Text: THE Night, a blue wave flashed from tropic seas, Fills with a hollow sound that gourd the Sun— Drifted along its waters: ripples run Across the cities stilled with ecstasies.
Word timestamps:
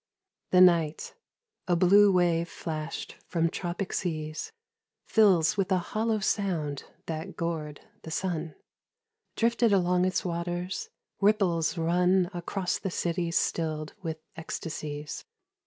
THE 0.49 0.61
Night, 0.61 1.13
a 1.67 1.75
blue 1.75 2.11
wave 2.11 2.49
flashed 2.49 3.17
from 3.27 3.51
tropic 3.51 3.93
seas, 3.93 4.51
Fills 5.05 5.57
with 5.57 5.71
a 5.71 5.77
hollow 5.93 6.17
sound 6.21 6.85
that 7.05 7.35
gourd 7.35 7.81
the 8.01 8.09
Sun— 8.09 8.55
Drifted 9.35 9.71
along 9.71 10.05
its 10.05 10.25
waters: 10.25 10.89
ripples 11.19 11.77
run 11.77 12.31
Across 12.33 12.79
the 12.79 12.89
cities 12.89 13.37
stilled 13.37 13.93
with 14.01 14.17
ecstasies. 14.35 15.23